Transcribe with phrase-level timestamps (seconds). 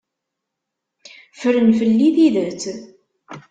[1.39, 2.61] Ffren fell-i tidet.